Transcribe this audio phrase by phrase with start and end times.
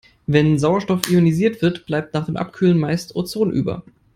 [0.25, 3.83] Wenn Sauerstoff ionisiert wird, bleibt nach dem Abkühlen meist Ozon über.